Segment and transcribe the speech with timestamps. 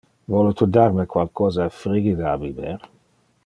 [0.35, 2.75] Vole tu dar me qualcosa frigide a biber?